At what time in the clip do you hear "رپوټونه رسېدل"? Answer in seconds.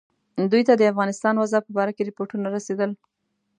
2.09-2.91